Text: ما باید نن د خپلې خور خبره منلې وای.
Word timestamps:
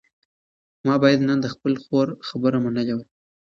ما 0.85 0.95
باید 1.03 1.19
نن 1.29 1.39
د 1.41 1.47
خپلې 1.53 1.77
خور 1.83 2.07
خبره 2.27 2.57
منلې 2.63 2.93
وای. 2.95 3.07